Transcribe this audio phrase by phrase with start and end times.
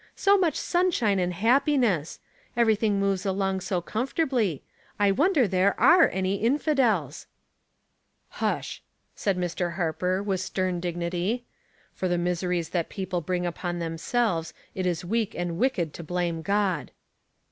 [0.25, 2.17] "So much sunshine and hap 262 Household Puzzles.
[2.17, 2.59] piness.
[2.63, 4.63] Everything moves aloDg so comfortably.
[4.99, 7.27] I wonder there are any infidels."
[8.29, 8.81] "Hush!'*
[9.15, 9.75] said Mr.
[9.75, 11.41] Harper, with stern dig nity.
[11.93, 16.41] "For the miseries that people bring npon themselves it is weak and wicked to blame
[16.41, 16.89] God.''